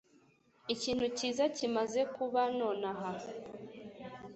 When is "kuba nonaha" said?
2.15-3.11